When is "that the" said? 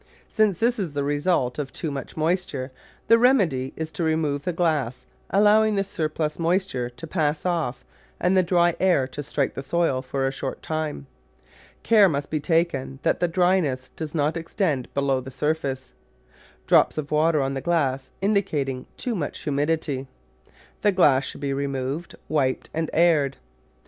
13.03-13.27